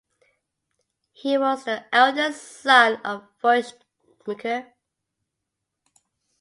[1.11, 4.73] He was the eldest son of Vushmgir.